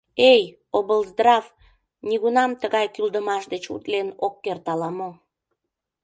[0.31, 0.43] Эй,
[0.77, 1.45] облздрав,
[2.07, 5.09] нигунам тыгай кӱлдымаш деч утлен ок керт ала-мо?